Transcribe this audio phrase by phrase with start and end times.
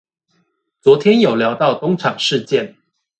[0.79, 2.75] 昨天有聊到東廠事件